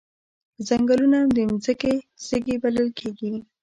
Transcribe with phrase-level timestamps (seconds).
[0.67, 1.93] ځنګلونه د ځمکې
[2.27, 3.31] سږي بلل کیږي